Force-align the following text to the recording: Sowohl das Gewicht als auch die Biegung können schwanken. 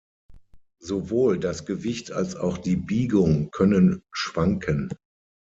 Sowohl 0.79 1.37
das 1.39 1.67
Gewicht 1.67 2.11
als 2.11 2.35
auch 2.35 2.57
die 2.57 2.75
Biegung 2.75 3.51
können 3.51 4.01
schwanken. 4.11 4.89